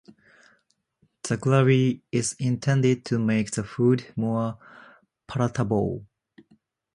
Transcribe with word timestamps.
The 1.21 1.37
gravy 1.37 2.01
is 2.11 2.33
intended 2.39 3.05
to 3.05 3.19
make 3.19 3.51
the 3.51 3.63
food 3.63 4.11
more 4.15 4.57
palatable. 5.27 6.07